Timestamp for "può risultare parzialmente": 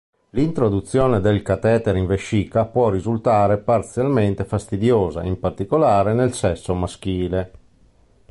2.65-4.45